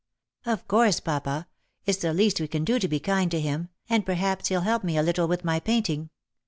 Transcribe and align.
"Of 0.47 0.67
course, 0.67 0.99
papa, 0.99 1.47
it's 1.85 1.99
the 1.99 2.11
least 2.11 2.39
we 2.41 2.47
can 2.47 2.65
do 2.65 2.79
to 2.79 2.87
be 2.87 2.99
kind 2.99 3.29
to 3.29 3.39
him, 3.39 3.69
and 3.87 4.03
perhaps 4.03 4.47
he'll 4.47 4.61
help 4.61 4.83
me 4.83 4.97
a 4.97 5.03
little 5.03 5.27
with 5.27 5.45
my 5.45 5.59
painting. 5.59 6.09